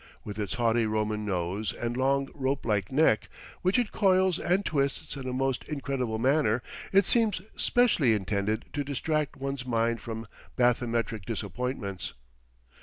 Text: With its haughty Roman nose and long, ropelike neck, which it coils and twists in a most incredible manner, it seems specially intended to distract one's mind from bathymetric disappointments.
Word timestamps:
With 0.23 0.39
its 0.39 0.55
haughty 0.55 0.87
Roman 0.87 1.25
nose 1.25 1.73
and 1.73 1.95
long, 1.95 2.25
ropelike 2.33 2.91
neck, 2.91 3.29
which 3.61 3.77
it 3.77 3.91
coils 3.91 4.39
and 4.39 4.65
twists 4.65 5.15
in 5.15 5.27
a 5.27 5.31
most 5.31 5.63
incredible 5.65 6.17
manner, 6.17 6.63
it 6.91 7.05
seems 7.05 7.43
specially 7.55 8.13
intended 8.13 8.65
to 8.73 8.83
distract 8.83 9.37
one's 9.37 9.63
mind 9.63 10.01
from 10.01 10.25
bathymetric 10.57 11.25
disappointments. 11.25 12.13